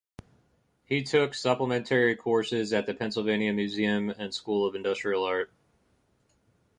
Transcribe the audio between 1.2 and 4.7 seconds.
supplementary courses at the Pennsylvania Museum and School